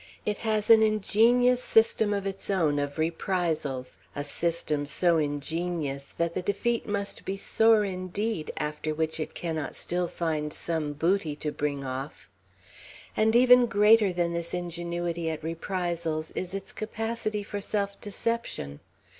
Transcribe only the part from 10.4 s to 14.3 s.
some booty to bring off! And even greater